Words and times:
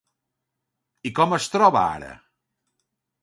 I 1.09 1.11
com 1.19 1.35
es 1.37 1.45
troba 1.57 1.81
ara? 1.83 2.09